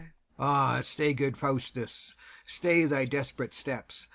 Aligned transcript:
Ah, 0.39 0.81
stay, 0.81 1.13
good 1.13 1.37
Faustus, 1.37 2.15
stay 2.47 2.85
thy 2.85 3.05
desperate 3.05 3.53
steps! 3.53 4.07